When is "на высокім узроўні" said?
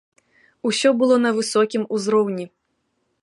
1.27-2.45